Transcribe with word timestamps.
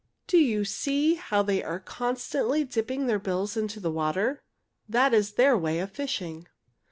Do 0.25 0.39
you 0.39 0.65
see 0.65 1.13
how 1.13 1.43
they 1.43 1.61
are 1.63 1.79
constantly 1.79 2.63
dipping 2.63 3.05
their 3.05 3.19
bills 3.19 3.55
into 3.55 3.79
the 3.79 3.91
water? 3.91 4.41
That 4.89 5.13
is 5.13 5.33
their 5.33 5.55
way 5.55 5.77
of 5.77 5.91
fishing. 5.91 6.47